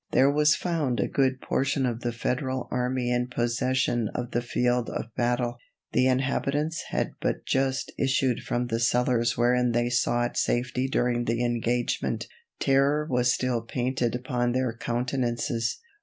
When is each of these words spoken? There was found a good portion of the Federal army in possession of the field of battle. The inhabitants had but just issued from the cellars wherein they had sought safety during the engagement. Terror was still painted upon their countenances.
There 0.13 0.31
was 0.31 0.55
found 0.55 0.99
a 0.99 1.07
good 1.07 1.41
portion 1.41 1.85
of 1.85 1.99
the 1.99 2.11
Federal 2.11 2.67
army 2.71 3.11
in 3.11 3.27
possession 3.27 4.09
of 4.15 4.31
the 4.31 4.41
field 4.41 4.89
of 4.89 5.13
battle. 5.15 5.57
The 5.91 6.07
inhabitants 6.07 6.85
had 6.89 7.11
but 7.21 7.45
just 7.45 7.91
issued 7.99 8.39
from 8.41 8.65
the 8.65 8.79
cellars 8.79 9.37
wherein 9.37 9.73
they 9.73 9.83
had 9.83 9.93
sought 9.93 10.37
safety 10.37 10.87
during 10.87 11.25
the 11.25 11.45
engagement. 11.45 12.25
Terror 12.59 13.05
was 13.07 13.31
still 13.31 13.61
painted 13.61 14.15
upon 14.15 14.53
their 14.53 14.75
countenances. 14.75 15.79